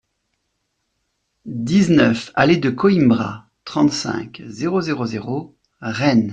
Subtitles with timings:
[1.45, 6.29] dix-neuf allée de Coïmbra, trente-cinq, zéro zéro zéro, Rennes